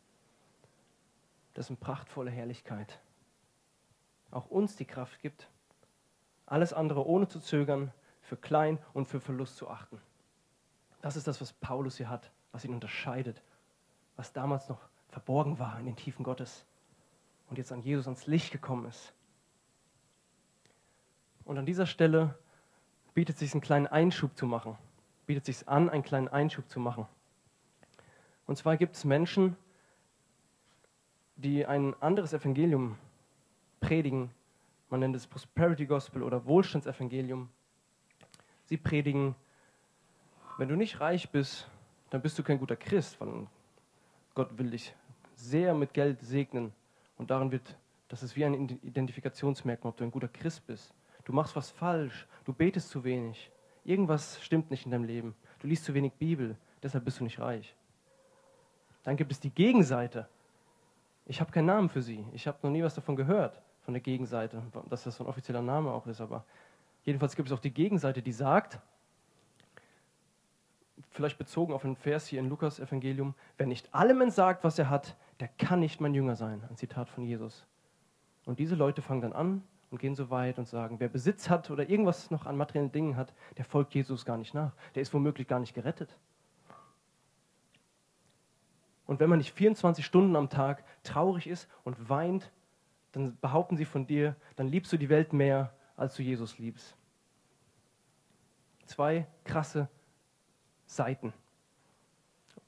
[1.56, 3.00] dessen prachtvolle Herrlichkeit
[4.32, 5.48] auch uns die Kraft gibt,
[6.46, 10.00] alles andere ohne zu zögern für klein und für Verlust zu achten.
[11.02, 13.42] Das ist das, was Paulus hier hat, was ihn unterscheidet,
[14.16, 16.66] was damals noch verborgen war in den Tiefen Gottes
[17.50, 19.14] und jetzt an Jesus ans Licht gekommen ist.
[21.46, 22.38] Und an dieser Stelle
[23.14, 24.78] bietet sich einen kleinen Einschub zu machen.
[25.26, 27.08] bietet sich an, einen kleinen Einschub zu machen.
[28.46, 29.56] Und zwar gibt es Menschen,
[31.36, 32.98] die ein anderes Evangelium
[33.80, 34.32] predigen.
[34.90, 37.50] Man nennt es Prosperity Gospel oder Wohlstandsevangelium.
[38.66, 39.36] Sie predigen,
[40.58, 41.68] wenn du nicht reich bist,
[42.10, 43.48] dann bist du kein guter Christ, weil
[44.34, 44.94] Gott will dich
[45.36, 46.72] sehr mit Geld segnen.
[47.18, 47.78] Und darin wird,
[48.08, 50.94] das ist wie ein Identifikationsmerkmal, ob du ein guter Christ bist.
[51.26, 53.52] Du machst was falsch, du betest zu wenig,
[53.84, 57.40] irgendwas stimmt nicht in deinem Leben, du liest zu wenig Bibel, deshalb bist du nicht
[57.40, 57.76] reich.
[59.04, 60.28] Dann gibt es die Gegenseite.
[61.26, 62.24] Ich habe keinen Namen für sie.
[62.34, 65.62] Ich habe noch nie was davon gehört, von der Gegenseite, dass das so ein offizieller
[65.62, 66.22] Name auch ist.
[66.22, 66.46] Aber
[67.04, 68.80] jedenfalls gibt es auch die Gegenseite, die sagt,
[71.12, 74.90] vielleicht bezogen auf einen Vers hier in Lukas Evangelium, wer nicht allem entsagt, was er
[74.90, 76.64] hat, der kann nicht mein Jünger sein.
[76.70, 77.66] Ein Zitat von Jesus.
[78.46, 81.70] Und diese Leute fangen dann an und gehen so weit und sagen, wer Besitz hat
[81.70, 84.74] oder irgendwas noch an materiellen Dingen hat, der folgt Jesus gar nicht nach.
[84.96, 86.18] Der ist womöglich gar nicht gerettet.
[89.06, 92.52] Und wenn man nicht 24 Stunden am Tag traurig ist und weint,
[93.12, 96.96] dann behaupten sie von dir, dann liebst du die Welt mehr, als du Jesus liebst.
[98.86, 99.88] Zwei krasse
[100.86, 101.34] Seiten.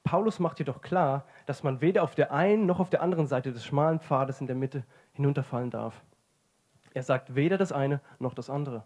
[0.04, 3.52] Paulus macht jedoch klar, dass man weder auf der einen noch auf der anderen Seite
[3.52, 6.02] des schmalen Pfades in der Mitte hinunterfallen darf.
[6.94, 8.84] Er sagt weder das eine noch das andere.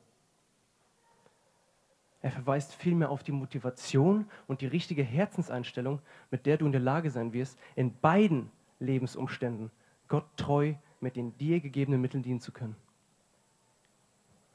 [2.21, 6.81] Er verweist vielmehr auf die Motivation und die richtige Herzenseinstellung, mit der du in der
[6.81, 9.71] Lage sein wirst, in beiden Lebensumständen
[10.07, 12.77] Gott treu mit den dir gegebenen Mitteln dienen zu können.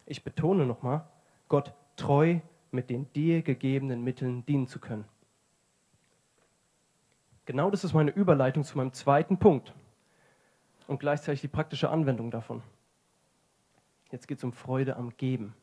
[0.05, 1.05] Ich betone nochmal,
[1.49, 2.39] Gott treu
[2.71, 5.05] mit den dir gegebenen Mitteln dienen zu können.
[7.45, 9.73] Genau das ist meine Überleitung zu meinem zweiten Punkt
[10.88, 12.62] und gleichzeitig die praktische Anwendung davon.
[14.12, 15.54] Jetzt geht es um Freude am Geben.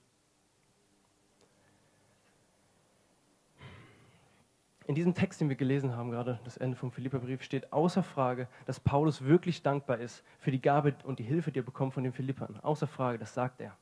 [4.86, 8.48] In diesem Text, den wir gelesen haben, gerade das Ende vom Philipperbrief, steht außer Frage,
[8.66, 12.04] dass Paulus wirklich dankbar ist für die Gabe und die Hilfe, die er bekommt von
[12.04, 12.60] den Philippern.
[12.60, 13.74] Außer Frage, das sagt er.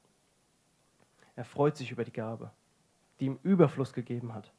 [1.34, 2.52] Er freut sich über die Gabe,
[3.18, 4.52] die ihm Überfluss gegeben hat.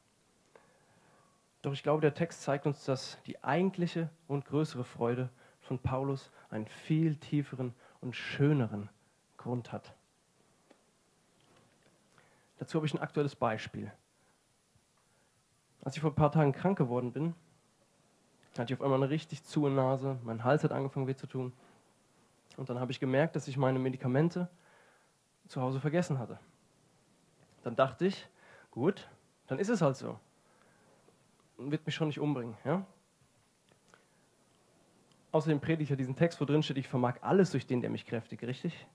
[1.61, 5.29] Doch ich glaube, der Text zeigt uns, dass die eigentliche und größere Freude
[5.61, 8.89] von Paulus einen viel tieferen und schöneren
[9.43, 9.93] Grund hat.
[12.59, 13.91] Dazu habe ich ein aktuelles Beispiel.
[15.83, 17.35] Als ich vor ein paar Tagen krank geworden bin,
[18.57, 21.51] hatte ich auf einmal eine richtig zuhe Nase, mein Hals hat angefangen weh zu tun.
[22.55, 24.47] Und dann habe ich gemerkt, dass ich meine Medikamente
[25.47, 26.39] zu Hause vergessen hatte.
[27.63, 28.27] Dann dachte ich,
[28.71, 29.09] gut,
[29.47, 30.17] dann ist es halt so.
[31.57, 32.55] Wird mich schon nicht umbringen.
[32.63, 32.85] Ja?
[35.33, 37.89] Außerdem predige ich ja diesen Text, wo drin steht, ich vermag alles durch den, der
[37.89, 38.87] mich kräftigt, richtig?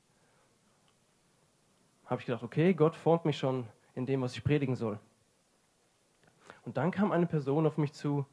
[2.09, 4.99] Habe ich gedacht, okay, Gott formt mich schon in dem, was ich predigen soll.
[6.65, 8.27] Und dann kam eine Person auf mich zu,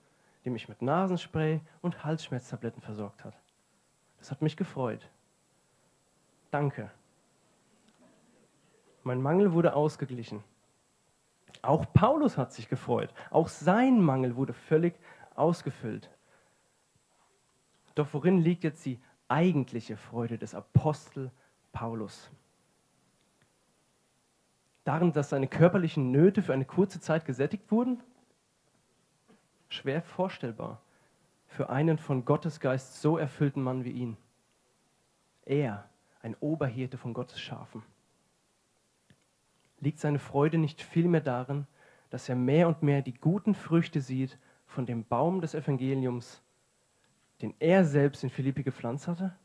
[0.44, 3.34] die mich mit Nasenspray und Halsschmerztabletten versorgt hat.
[4.18, 5.10] Das hat mich gefreut.
[6.52, 6.90] Danke.
[9.04, 10.44] Mein Mangel wurde ausgeglichen.
[11.62, 13.14] Auch Paulus hat sich gefreut.
[13.30, 14.96] Auch sein Mangel wurde völlig
[15.36, 16.10] ausgefüllt.
[17.96, 21.32] Doch worin liegt jetzt die eigentliche Freude des Apostel
[21.72, 22.30] Paulus?
[24.86, 28.02] Darin, dass seine körperlichen Nöte für eine kurze Zeit gesättigt wurden?
[29.76, 30.82] schwer vorstellbar
[31.48, 34.18] für einen von Gottes Geist so erfüllten Mann wie ihn.
[35.46, 35.88] Er,
[36.22, 37.84] ein Oberhirte von Gottes Schafen.
[39.80, 41.68] Liegt seine Freude nicht vielmehr darin,
[42.10, 46.42] dass er mehr und mehr die guten Früchte sieht von dem Baum des Evangeliums,
[47.42, 49.36] den er selbst in Philippi gepflanzt hatte?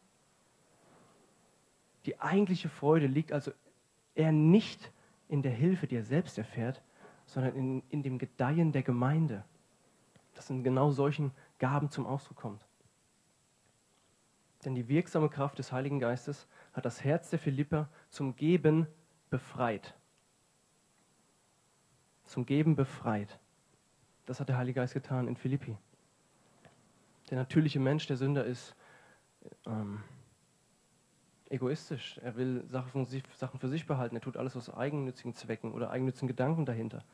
[2.07, 3.53] Die eigentliche Freude liegt also
[4.15, 4.91] eher nicht
[5.31, 6.83] in der Hilfe, die er selbst erfährt,
[7.25, 9.45] sondern in, in dem Gedeihen der Gemeinde
[10.35, 12.67] das in genau solchen Gaben zum Ausdruck kommt.
[14.65, 18.87] Denn die wirksame Kraft des Heiligen Geistes hat das Herz der Philipper zum Geben
[19.29, 19.95] befreit.
[22.25, 23.39] Zum Geben befreit.
[24.25, 25.77] Das hat der Heilige Geist getan in Philippi.
[27.31, 28.75] Der natürliche Mensch, der Sünder, ist
[29.67, 30.03] ähm,
[31.51, 32.19] egoistisch.
[32.23, 34.17] Er will Sachen, sich, Sachen für sich behalten.
[34.17, 37.05] Er tut alles aus eigennützigen Zwecken oder eigennützigen Gedanken dahinter.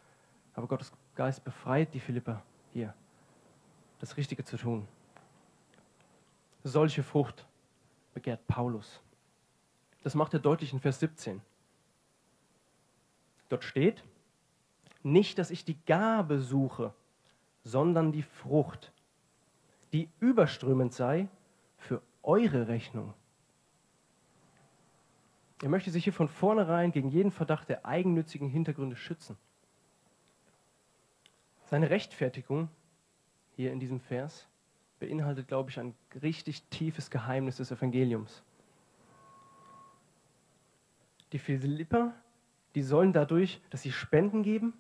[0.55, 2.95] Aber Gottes Geist befreit die Philipper hier
[3.99, 4.87] das Richtige zu tun.
[6.63, 7.47] Solche Frucht
[8.15, 9.01] begehrt Paulus.
[10.03, 11.41] Das macht er deutlich in Vers 17.
[13.49, 14.05] Dort steht,
[15.03, 16.93] nicht, dass ich die Gabe suche,
[17.65, 18.93] sondern die Frucht,
[19.93, 21.29] die überströmend sei
[21.79, 23.15] für eure Rechnung.
[25.63, 29.37] Er möchte sich hier von vornherein gegen jeden Verdacht der eigennützigen Hintergründe schützen.
[31.65, 32.69] Seine Rechtfertigung
[33.57, 34.47] hier in diesem Vers
[35.01, 38.43] beinhaltet, glaube ich, ein richtig tiefes Geheimnis des Evangeliums.
[41.33, 42.15] Die Philipper,
[42.75, 44.75] die sollen dadurch, dass sie Spenden geben,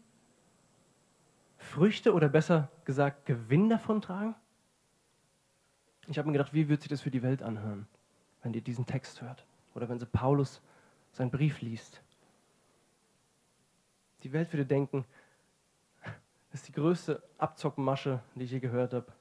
[1.56, 4.34] Früchte oder besser gesagt Gewinn davon tragen?
[6.06, 7.88] Ich habe mir gedacht, wie wird sich das für die Welt anhören,
[8.42, 9.44] wenn ihr diesen Text hört
[9.76, 10.62] oder wenn sie Paulus
[11.12, 12.02] seinen Brief liest?
[14.22, 15.04] Die Welt würde denken,
[16.50, 19.12] das ist die größte Abzockmasche, die ich je gehört habe.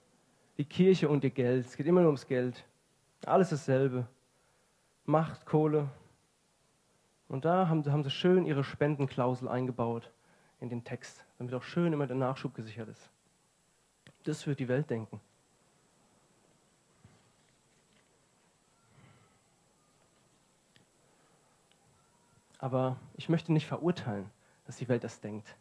[0.58, 2.66] Die Kirche und ihr Geld, es geht immer nur ums Geld.
[3.26, 4.08] Alles dasselbe.
[5.06, 5.90] Macht, Kohle.
[7.28, 10.12] Und da haben, haben sie schön ihre Spendenklausel eingebaut
[10.62, 13.10] in den Text, damit auch schön immer der Nachschub gesichert ist.
[14.24, 15.20] Das wird die Welt denken.
[22.66, 24.28] Aber ich möchte nicht verurteilen,
[24.66, 25.56] dass die Welt das denkt.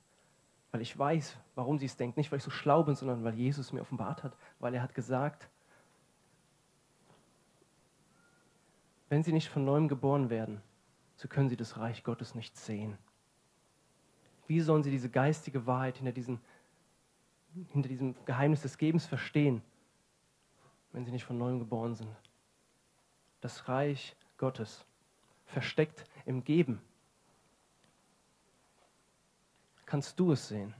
[0.70, 2.16] Weil ich weiß, warum sie es denkt.
[2.16, 4.34] Nicht, weil ich so schlau bin, sondern weil Jesus mir offenbart hat.
[4.58, 5.50] Weil er hat gesagt,
[9.10, 10.62] wenn sie nicht von neuem geboren werden,
[11.16, 12.96] so können sie das Reich Gottes nicht sehen.
[14.46, 16.40] Wie sollen sie diese geistige Wahrheit hinter, diesen,
[17.68, 19.60] hinter diesem Geheimnis des Gebens verstehen,
[20.92, 22.16] wenn sie nicht von neuem geboren sind?
[23.42, 24.86] Das Reich Gottes
[25.44, 26.80] versteckt im Geben.
[29.86, 30.74] Kannst du es sehen?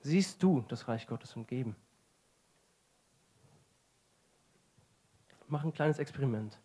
[0.00, 1.76] Siehst du das Reich Gottes im Geben?
[5.48, 6.58] Mach ein kleines Experiment.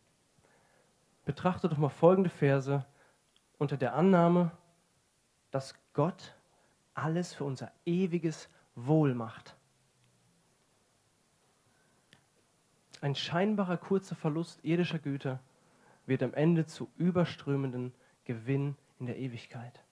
[1.25, 2.85] Betrachte doch mal folgende Verse
[3.57, 4.51] unter der Annahme,
[5.51, 6.35] dass Gott
[6.93, 9.55] alles für unser ewiges Wohl macht.
[13.01, 15.39] Ein scheinbarer kurzer Verlust irdischer Güter
[16.05, 17.93] wird am Ende zu überströmenden
[18.25, 19.83] Gewinn in der Ewigkeit.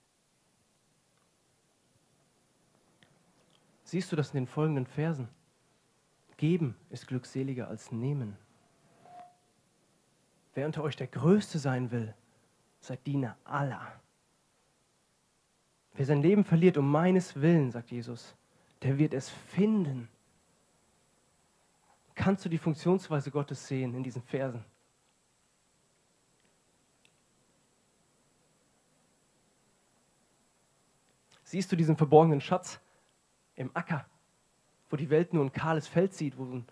[3.84, 5.28] Siehst du das in den folgenden Versen?
[6.36, 8.36] Geben ist glückseliger als nehmen.
[10.54, 12.14] Wer unter euch der Größte sein will,
[12.78, 14.00] seid Diener aller.
[15.94, 18.34] Wer sein Leben verliert um meines Willen, sagt Jesus,
[18.82, 20.08] der wird es finden.
[22.14, 24.64] Kannst du die Funktionsweise Gottes sehen in diesen Versen?
[31.50, 32.80] Siehst du diesen verborgenen Schatz
[33.56, 34.06] im Acker,
[34.88, 36.66] wo die Welt nur ein kahles Feld sieht, wo ein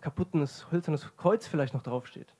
[0.00, 2.34] kaputtes, hölzernes Kreuz vielleicht noch draufsteht?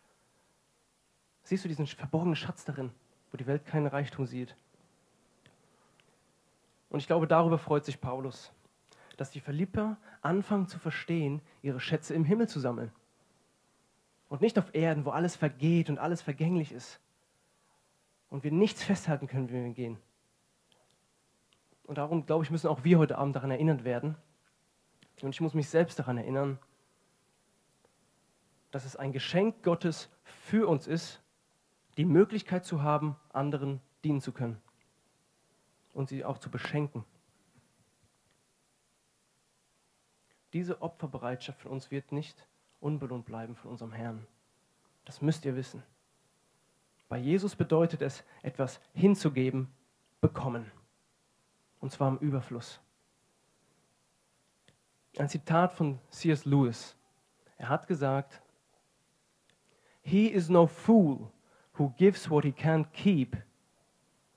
[1.43, 2.91] Siehst du diesen verborgenen Schatz darin?
[3.35, 4.55] wo die Welt keinen Reichtum sieht.
[6.89, 8.53] Und ich glaube, darüber freut sich Paulus,
[9.17, 12.93] dass die Philipper anfangen zu verstehen, ihre Schätze im Himmel zu sammeln.
[14.29, 17.01] Und nicht auf Erden, wo alles vergeht und alles vergänglich ist.
[18.31, 19.99] Und wir nichts festhalten können, wenn wir gehen.
[21.85, 24.17] Und darum, glaube ich, müssen auch wir heute Abend daran erinnert werden.
[25.23, 26.59] Und ich muss mich selbst daran erinnern,
[28.71, 31.23] dass es ein Geschenk Gottes für uns ist,
[31.97, 34.61] die Möglichkeit zu haben, anderen dienen zu können
[35.93, 37.05] und sie auch zu beschenken.
[40.53, 42.47] Diese Opferbereitschaft von uns wird nicht
[42.81, 44.27] unbelohnt bleiben von unserem Herrn.
[45.05, 45.83] Das müsst ihr wissen.
[47.09, 49.73] Bei Jesus bedeutet es, etwas hinzugeben,
[50.21, 50.71] bekommen.
[51.85, 52.81] Und zwar im Überfluss.
[55.19, 56.47] Ein Zitat von C.S.
[56.47, 56.97] Lewis.
[57.59, 58.41] Er hat gesagt,
[60.01, 61.31] He is no fool
[61.75, 63.37] who gives what he can't keep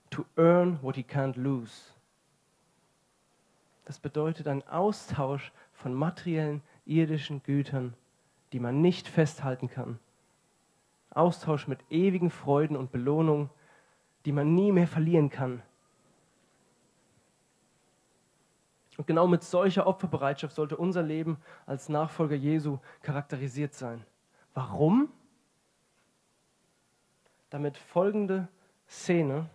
[0.10, 1.94] to earn what he can't lose.
[3.86, 7.94] Das bedeutet ein Austausch von materiellen, irdischen Gütern,
[8.52, 10.00] die man nicht festhalten kann.
[11.12, 13.50] Austausch mit ewigen Freuden und Belohnungen,
[14.26, 15.64] die man nie mehr verlieren kann.
[18.98, 24.04] Und genau mit solcher Opferbereitschaft sollte unser Leben als Nachfolger Jesu charakterisiert sein.
[24.54, 25.10] Warum?
[27.50, 28.48] damit folgende
[28.88, 29.50] Szene,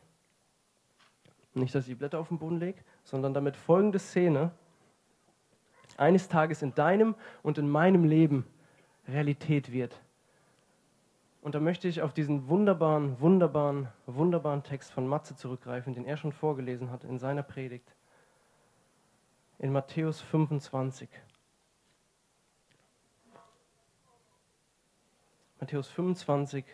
[1.55, 4.53] nicht, dass ich die Blätter auf den Boden lege, sondern damit folgende Szene
[5.97, 8.47] eines Tages in deinem und in meinem Leben
[9.07, 10.01] Realität wird.
[11.43, 16.17] Und da möchte ich auf diesen wunderbaren, wunderbaren, wunderbaren Text von Matze zurückgreifen, den er
[16.17, 17.95] schon vorgelesen hat in seiner Predigt.
[19.63, 21.09] In Matthäus 25.
[25.61, 26.65] Matthäus 25,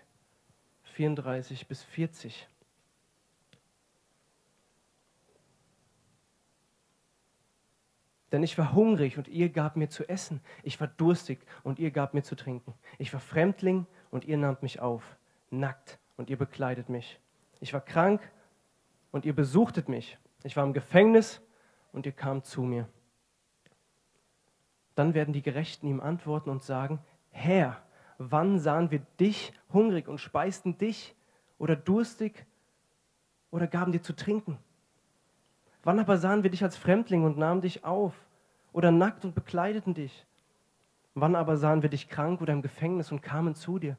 [0.85, 2.49] 34 bis 40.
[8.33, 10.41] Denn ich war hungrig und ihr gab mir zu essen.
[10.63, 12.73] Ich war durstig und ihr gab mir zu trinken.
[12.97, 15.03] Ich war Fremdling und ihr nahmt mich auf.
[15.51, 17.21] Nackt und ihr bekleidet mich.
[17.61, 18.33] Ich war krank
[19.13, 20.17] und ihr besuchtet mich.
[20.43, 21.43] Ich war im Gefängnis
[21.99, 22.89] und ihr kamt zu mir.
[24.95, 27.83] Dann werden die Gerechten ihm antworten und sagen, Herr,
[28.19, 31.17] wann sahen wir dich hungrig und speisten dich
[31.59, 32.47] oder durstig
[33.51, 34.59] oder gaben dir zu trinken?
[35.83, 38.15] Wann aber sahen wir dich als Fremdling und nahmen dich auf
[38.73, 40.25] oder nackt und bekleideten dich?
[41.15, 43.97] Wann aber sahen wir dich krank oder im Gefängnis und kamen zu dir?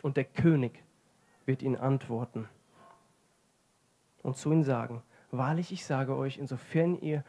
[0.00, 0.82] Und der König
[1.44, 2.48] wird ihnen antworten
[4.22, 5.02] und zu ihnen sagen,
[5.38, 7.24] wahrlich ich sage euch, insofern ihr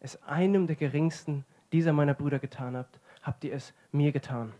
[0.00, 4.52] es einem der geringsten dieser meiner Brüder getan habt, habt ihr es mir getan.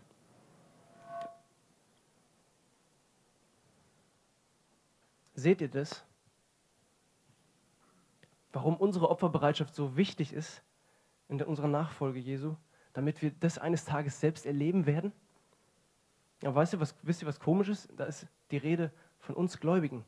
[5.33, 6.03] Seht ihr das?
[8.53, 10.61] Warum unsere Opferbereitschaft so wichtig ist
[11.29, 12.55] in unserer Nachfolge Jesu,
[12.93, 15.13] damit wir das eines Tages selbst erleben werden?
[16.41, 17.89] Ja, weißt ihr, was, wisst ihr, was komisch ist?
[17.95, 20.03] Da ist die Rede von uns Gläubigen.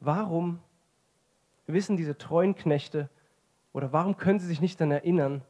[0.00, 0.60] Warum
[1.66, 3.08] wissen diese treuen Knechte
[3.72, 5.42] oder warum können sie sich nicht daran erinnern,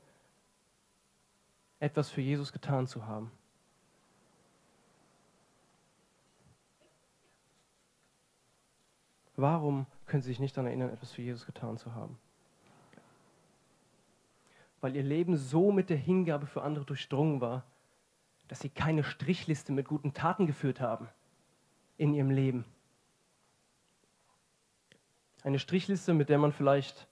[1.80, 3.32] etwas für Jesus getan zu haben?
[9.36, 12.18] Warum können sie sich nicht daran erinnern, etwas für Jesus getan zu haben?
[14.80, 17.64] Weil ihr Leben so mit der Hingabe für andere durchdrungen war,
[18.48, 21.08] dass sie keine Strichliste mit guten Taten geführt haben
[21.96, 22.64] in ihrem Leben.
[25.42, 27.06] Eine Strichliste, mit der man vielleicht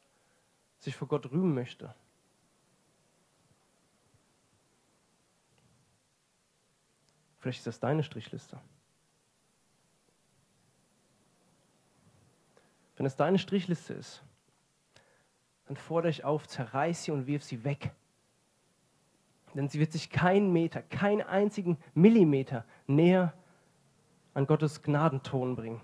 [0.78, 1.94] sich vor Gott rühmen möchte.
[7.40, 8.60] Vielleicht ist das deine Strichliste.
[12.96, 14.22] Wenn es deine Strichliste ist,
[15.66, 17.92] dann fordere ich auf, zerreiß sie und wirf sie weg.
[19.54, 23.32] Denn sie wird sich keinen Meter, keinen einzigen Millimeter näher
[24.34, 25.80] an Gottes Gnadenton bringen.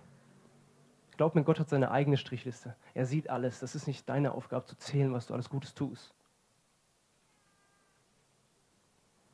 [1.17, 2.77] Glaub mir, Gott hat seine eigene Strichliste.
[2.95, 3.61] Er sieht alles.
[3.61, 6.15] Das ist nicht deine Aufgabe zu zählen, was du alles Gutes tust.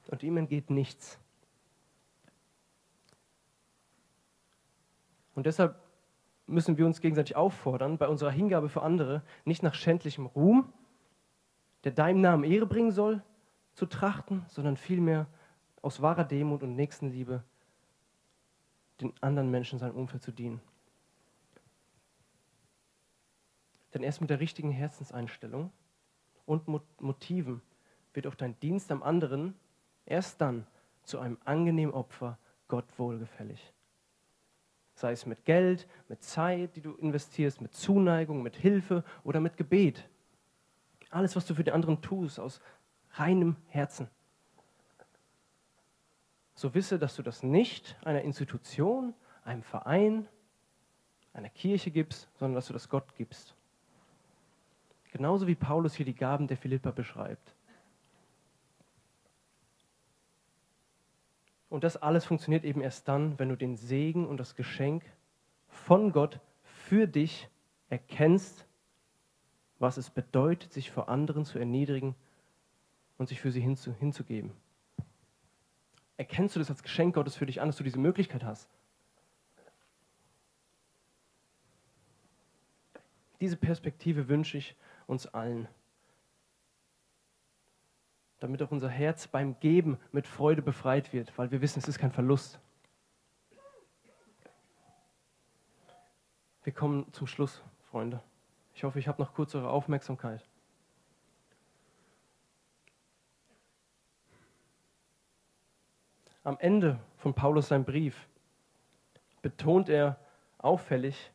[0.08, 1.18] Und ihm entgeht nichts.
[5.34, 5.80] Und deshalb
[6.46, 10.70] müssen wir uns gegenseitig auffordern, bei unserer Hingabe für andere nicht nach schändlichem Ruhm,
[11.84, 13.22] der deinem Namen Ehre bringen soll,
[13.74, 15.26] zu trachten, sondern vielmehr
[15.80, 17.42] aus wahrer Demut und Nächstenliebe
[19.00, 20.60] den anderen Menschen in seinem Umfeld zu dienen.
[23.94, 25.70] Denn erst mit der richtigen Herzenseinstellung
[26.46, 26.66] und
[27.00, 27.62] Motiven
[28.14, 29.54] wird auch dein Dienst am anderen
[30.06, 30.66] erst dann
[31.02, 33.72] zu einem angenehmen Opfer Gott wohlgefällig.
[34.94, 39.56] Sei es mit Geld, mit Zeit, die du investierst, mit Zuneigung, mit Hilfe oder mit
[39.56, 40.08] Gebet.
[41.10, 42.60] Alles, was du für die anderen tust, aus
[43.12, 44.08] reinem Herzen.
[46.54, 50.28] So wisse, dass du das nicht einer Institution, einem Verein,
[51.32, 53.54] einer Kirche gibst, sondern dass du das Gott gibst.
[55.12, 57.54] Genauso wie Paulus hier die Gaben der Philippa beschreibt.
[61.68, 65.04] Und das alles funktioniert eben erst dann, wenn du den Segen und das Geschenk
[65.68, 67.48] von Gott für dich
[67.88, 68.66] erkennst,
[69.78, 72.14] was es bedeutet, sich vor anderen zu erniedrigen
[73.18, 74.52] und sich für sie hinzu, hinzugeben.
[76.16, 78.68] Erkennst du das als Geschenk Gottes für dich an, dass du diese Möglichkeit hast?
[83.40, 85.68] Diese Perspektive wünsche ich uns allen.
[88.40, 91.98] Damit auch unser Herz beim Geben mit Freude befreit wird, weil wir wissen, es ist
[91.98, 92.58] kein Verlust.
[96.64, 98.22] Wir kommen zum Schluss, Freunde.
[98.74, 100.42] Ich hoffe, ich habe noch kurz eure Aufmerksamkeit.
[106.44, 108.28] Am Ende von Paulus seinem Brief
[109.42, 110.18] betont er
[110.58, 111.30] auffällig,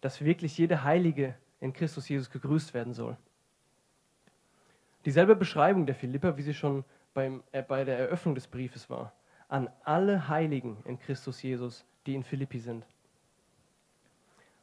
[0.00, 3.16] dass wirklich jede Heilige in Christus Jesus gegrüßt werden soll.
[5.04, 9.12] Dieselbe Beschreibung der Philipper, wie sie schon beim, äh, bei der Eröffnung des Briefes war.
[9.48, 12.84] An alle Heiligen in Christus Jesus, die in Philippi sind.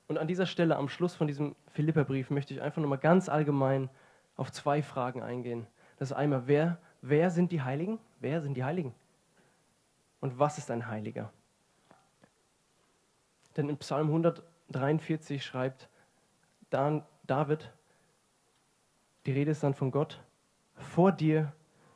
[0.07, 3.89] Und an dieser Stelle, am Schluss von diesem Philipperbrief, möchte ich einfach nochmal ganz allgemein
[4.37, 5.67] auf zwei Fragen eingehen.
[5.97, 7.99] Das ist einmal, wer, wer sind die Heiligen?
[8.19, 8.93] Wer sind die Heiligen?
[10.21, 11.31] Und was ist ein Heiliger?
[13.57, 15.89] Denn in Psalm 143 schreibt
[16.69, 17.71] dann David,
[19.25, 20.21] die Rede ist dann von Gott,
[20.75, 21.51] vor dir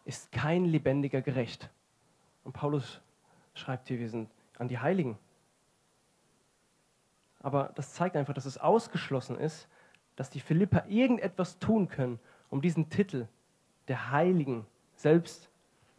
[0.06, 1.70] ist kein Lebendiger gerecht.
[2.44, 3.02] Und Paulus
[3.54, 5.18] schreibt hier, wir sind an die Heiligen.
[7.40, 9.68] Aber das zeigt einfach, dass es ausgeschlossen ist,
[10.16, 12.20] dass die Philipper irgendetwas tun können,
[12.50, 13.28] um diesen Titel
[13.88, 14.66] der Heiligen
[14.96, 15.50] selbst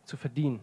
[0.05, 0.63] zu verdienen.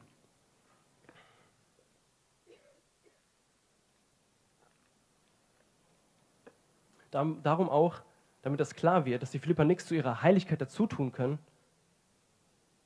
[7.12, 8.02] Darum auch
[8.42, 11.40] damit das klar wird, dass die Philipper nichts zu ihrer Heiligkeit dazu tun können,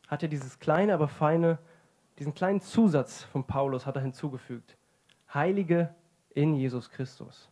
[0.08, 1.60] hat er dieses kleine, aber feine,
[2.20, 4.78] diesen kleinen Zusatz von Paulus hat er hinzugefügt.
[5.34, 5.94] Heilige
[6.34, 7.50] in Jesus Christus.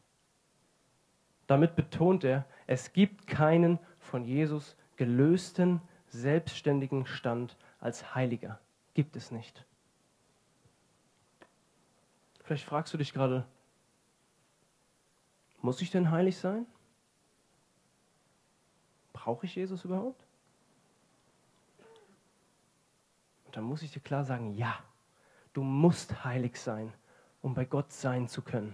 [1.47, 8.59] Damit betont er, es gibt keinen von Jesus gelösten, selbstständigen Stand als Heiliger.
[8.93, 9.65] Gibt es nicht.
[12.43, 13.45] Vielleicht fragst du dich gerade,
[15.61, 16.65] muss ich denn heilig sein?
[19.13, 20.25] Brauche ich Jesus überhaupt?
[23.45, 24.79] Und dann muss ich dir klar sagen, ja,
[25.53, 26.93] du musst heilig sein,
[27.41, 28.73] um bei Gott sein zu können.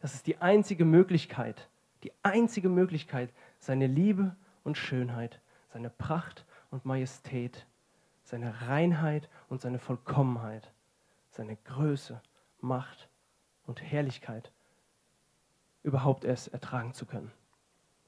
[0.00, 1.68] Das ist die einzige Möglichkeit,
[2.02, 5.40] die einzige Möglichkeit, seine Liebe und Schönheit,
[5.72, 7.66] seine Pracht und Majestät,
[8.24, 10.72] seine Reinheit und seine Vollkommenheit,
[11.30, 12.20] seine Größe,
[12.60, 13.08] Macht
[13.66, 14.52] und Herrlichkeit
[15.86, 17.30] überhaupt erst ertragen zu können.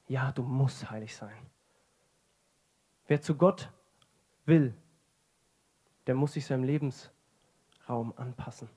[0.09, 1.37] Ja, du musst heilig sein.
[3.07, 3.71] Wer zu Gott
[4.45, 4.75] will,
[6.07, 8.69] der muss sich seinem Lebensraum anpassen.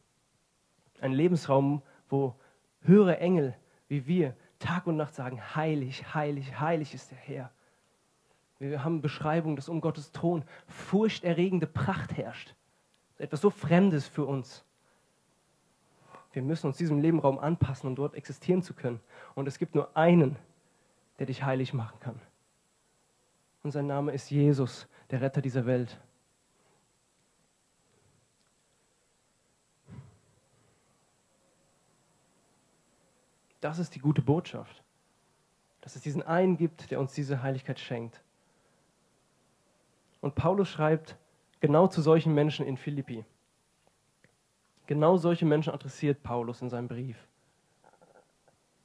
[0.99, 2.35] Ein Lebensraum, wo
[2.81, 3.55] höhere Engel
[3.91, 7.51] wie wir Tag und Nacht sagen, heilig, heilig, heilig ist der Herr.
[8.57, 12.55] Wir haben Beschreibungen, dass um Gottes Thron furchterregende Pracht herrscht.
[13.17, 14.63] Etwas so Fremdes für uns.
[16.33, 18.99] Wir müssen uns diesem Lebenraum anpassen, um dort existieren zu können.
[19.35, 20.37] Und es gibt nur einen,
[21.19, 22.19] der dich heilig machen kann.
[23.63, 25.99] Und sein Name ist Jesus, der Retter dieser Welt.
[33.59, 34.83] Das ist die gute Botschaft.
[35.81, 38.21] Dass es diesen einen gibt, der uns diese Heiligkeit schenkt.
[40.21, 41.17] Und Paulus schreibt
[41.59, 43.25] genau zu solchen Menschen in Philippi.
[44.87, 47.17] Genau solche Menschen adressiert Paulus in seinem Brief.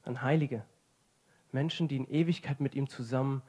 [0.03, 0.63] An Heilige.
[1.51, 3.41] Menschen, die in Ewigkeit mit ihm zusammen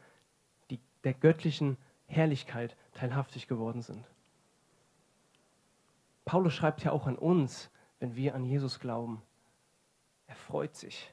[0.70, 1.76] die, der göttlichen
[2.07, 4.05] Herrlichkeit teilhaftig geworden sind.
[6.24, 7.70] Paulus schreibt ja auch an uns,
[8.01, 9.22] wenn wir an Jesus glauben.
[10.26, 11.12] Er freut sich.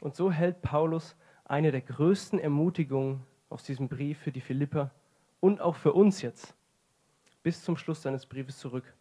[0.00, 1.14] Und so hält Paulus
[1.44, 4.90] eine der größten Ermutigungen aus diesem Brief für die Philipper
[5.40, 6.54] und auch für uns jetzt
[7.42, 8.92] bis zum Schluss seines Briefes zurück.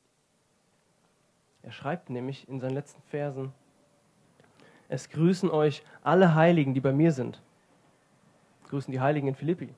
[1.62, 3.54] Er schreibt nämlich in seinen letzten Versen,
[4.88, 7.42] es grüßen euch alle Heiligen, die bei mir sind.
[8.64, 9.74] Grüßen die Heiligen in Philippi.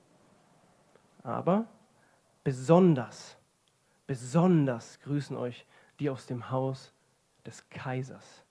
[1.24, 1.66] Aber
[2.44, 3.38] besonders,
[4.08, 5.66] besonders grüßen euch
[6.00, 6.94] die aus dem Haus
[7.46, 8.44] des Kaisers.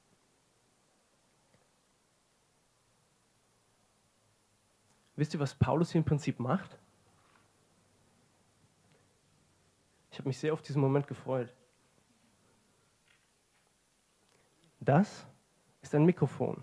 [5.16, 6.78] Wisst ihr, was Paulus hier im Prinzip macht?
[10.10, 11.54] Ich habe mich sehr auf diesen Moment gefreut.
[14.80, 15.26] Das
[15.82, 16.62] ist ein Mikrofon.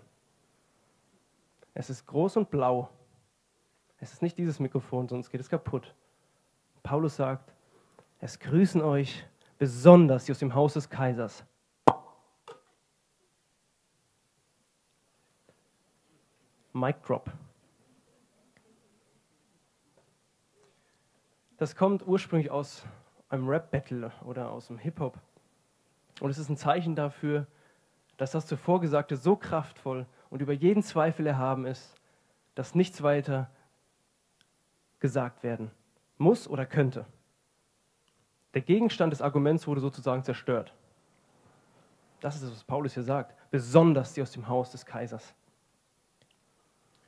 [1.74, 2.90] Es ist groß und blau.
[4.00, 5.94] Es ist nicht dieses Mikrofon, sonst geht es kaputt.
[6.82, 7.52] Paulus sagt,
[8.20, 9.24] es grüßen euch
[9.58, 11.44] besonders die aus dem Haus des Kaisers.
[16.72, 17.30] Mic drop.
[21.56, 22.84] Das kommt ursprünglich aus
[23.28, 25.18] einem Rap-Battle oder aus dem Hip-Hop.
[26.20, 27.46] Und es ist ein Zeichen dafür,
[28.16, 31.94] dass das zuvor Gesagte so kraftvoll und über jeden Zweifel erhaben ist,
[32.54, 33.50] dass nichts weiter
[34.98, 35.70] gesagt werden
[36.16, 37.06] muss oder könnte.
[38.54, 40.74] Der Gegenstand des Arguments wurde sozusagen zerstört.
[42.20, 43.36] Das ist es, was Paulus hier sagt.
[43.50, 45.34] Besonders die aus dem Haus des Kaisers.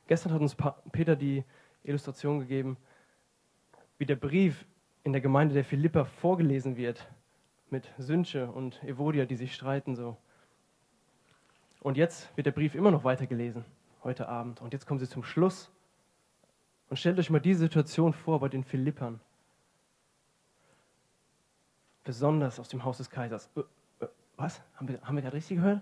[0.07, 0.55] Gestern hat uns
[0.91, 1.43] Peter die
[1.83, 2.77] Illustration gegeben,
[3.97, 4.65] wie der Brief
[5.03, 7.07] in der Gemeinde der Philippa vorgelesen wird,
[7.69, 10.17] mit Synche und Evodia, die sich streiten so.
[11.79, 13.65] Und jetzt wird der Brief immer noch weitergelesen,
[14.03, 14.61] heute Abend.
[14.61, 15.71] Und jetzt kommen sie zum Schluss.
[16.89, 19.19] Und stellt euch mal diese Situation vor bei den Philippern.
[22.03, 23.49] Besonders aus dem Haus des Kaisers.
[23.55, 23.61] Äh,
[24.03, 24.61] äh, was?
[24.75, 25.81] Haben wir, haben wir gerade richtig gehört?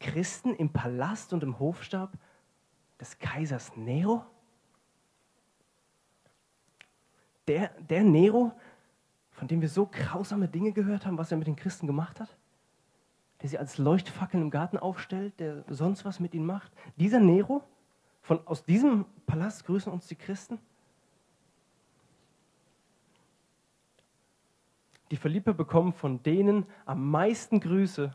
[0.00, 2.12] Christen im Palast und im Hofstab
[3.00, 4.26] des Kaisers Nero?
[7.48, 8.52] Der, der Nero,
[9.30, 12.36] von dem wir so grausame Dinge gehört haben, was er mit den Christen gemacht hat,
[13.40, 17.62] der sie als Leuchtfackeln im Garten aufstellt, der sonst was mit ihnen macht, dieser Nero,
[18.22, 20.60] von, aus diesem Palast grüßen uns die Christen.
[25.10, 28.14] Die Philipper bekommen von denen am meisten Grüße,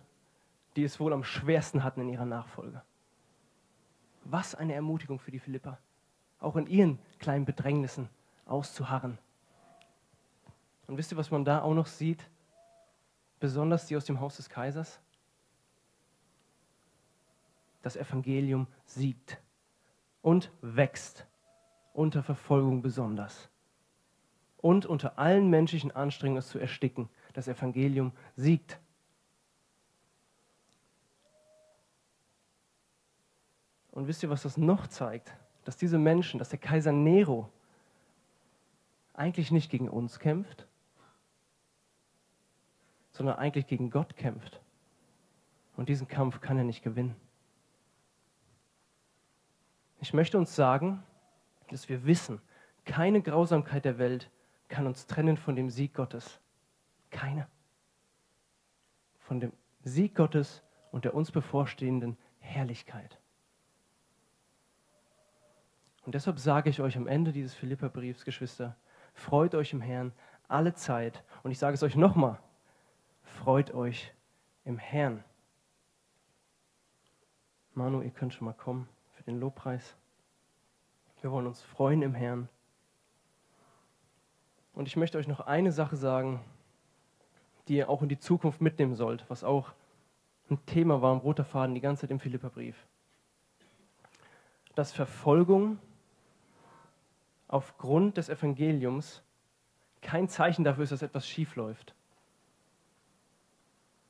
[0.75, 2.81] die es wohl am schwersten hatten in ihrer Nachfolge.
[4.23, 5.77] Was eine Ermutigung für die Philipper,
[6.39, 8.09] auch in ihren kleinen Bedrängnissen
[8.47, 9.17] auszuharren.
[10.87, 12.29] Und wisst ihr, was man da auch noch sieht?
[13.39, 14.99] Besonders die aus dem Haus des Kaisers.
[17.87, 19.39] das Evangelium siegt
[20.21, 21.25] und wächst,
[21.93, 23.49] unter Verfolgung besonders.
[24.57, 28.77] Und unter allen menschlichen Anstrengungen es zu ersticken, das Evangelium siegt.
[33.91, 35.33] Und wisst ihr, was das noch zeigt?
[35.63, 37.49] Dass diese Menschen, dass der Kaiser Nero
[39.17, 40.67] eigentlich nicht gegen uns kämpft,
[43.11, 44.61] sondern eigentlich gegen Gott kämpft.
[45.75, 47.15] Und diesen Kampf kann er nicht gewinnen.
[49.99, 51.03] Ich möchte uns sagen,
[51.69, 52.39] dass wir wissen,
[52.85, 54.29] keine Grausamkeit der Welt
[54.69, 56.39] kann uns trennen von dem Sieg Gottes.
[57.09, 57.47] Keine.
[59.19, 59.51] Von dem
[59.83, 63.19] Sieg Gottes und der uns bevorstehenden Herrlichkeit.
[66.05, 68.77] Und deshalb sage ich euch am Ende dieses Philipperbriefs, Geschwister,
[69.17, 70.13] freut euch im Herrn
[70.47, 71.23] alle Zeit.
[71.43, 72.39] Und ich sage es euch nochmal,
[73.23, 74.13] freut euch
[74.63, 75.23] im Herrn.
[77.73, 79.95] Manu, ihr könnt schon mal kommen für den Lobpreis.
[81.21, 82.49] Wir wollen uns freuen im Herrn.
[84.73, 86.39] Und ich möchte euch noch eine Sache sagen,
[87.67, 89.73] die ihr auch in die Zukunft mitnehmen sollt, was auch
[90.49, 92.75] ein Thema war, ein roter Faden die ganze Zeit im Philipperbrief.
[94.75, 95.79] Dass Verfolgung
[97.47, 99.23] aufgrund des Evangeliums
[100.01, 101.95] kein Zeichen dafür ist, dass etwas schief läuft,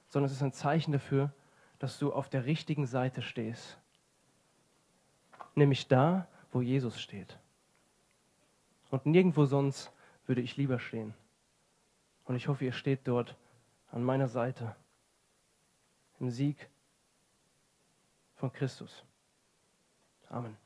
[0.10, 1.32] sondern es ist ein Zeichen dafür,
[1.80, 3.78] dass du auf der richtigen Seite stehst.
[5.56, 7.38] Nämlich da, wo Jesus steht.
[8.90, 9.92] Und nirgendwo sonst
[10.26, 11.14] würde ich lieber stehen.
[12.26, 13.36] Und ich hoffe, ihr steht dort
[13.92, 14.76] an meiner Seite
[16.20, 16.70] im Sieg
[18.36, 19.04] von Christus.
[20.30, 20.58] Amen.